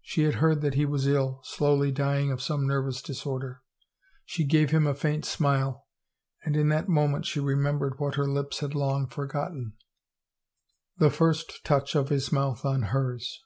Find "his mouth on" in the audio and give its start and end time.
12.10-12.82